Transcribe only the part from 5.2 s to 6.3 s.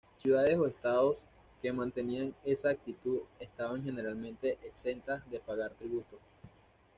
de pagar tributo.